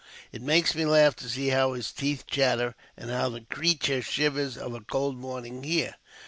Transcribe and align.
It 0.31 0.41
makes 0.41 0.73
me 0.73 0.83
laugh 0.83 1.15
to 1.17 1.29
see 1.29 1.49
how 1.49 1.73
his 1.73 1.91
teeth 1.91 2.25
chatter, 2.25 2.73
and 2.97 3.11
how 3.11 3.29
the 3.29 3.41
creetur 3.41 4.01
shivers 4.01 4.57
of 4.57 4.73
a 4.73 4.81
cold 4.81 5.15
morning, 5.15 5.61
here. 5.61 5.93